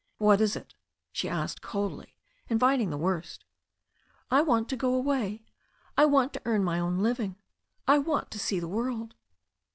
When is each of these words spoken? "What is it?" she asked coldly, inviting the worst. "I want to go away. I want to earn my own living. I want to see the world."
"What 0.17 0.41
is 0.41 0.55
it?" 0.55 0.73
she 1.11 1.29
asked 1.29 1.61
coldly, 1.61 2.15
inviting 2.49 2.89
the 2.89 2.97
worst. 2.97 3.45
"I 4.31 4.41
want 4.41 4.67
to 4.69 4.75
go 4.75 4.95
away. 4.95 5.43
I 5.95 6.05
want 6.05 6.33
to 6.33 6.41
earn 6.43 6.63
my 6.63 6.79
own 6.79 7.03
living. 7.03 7.35
I 7.87 7.99
want 7.99 8.31
to 8.31 8.39
see 8.39 8.59
the 8.59 8.67
world." 8.67 9.13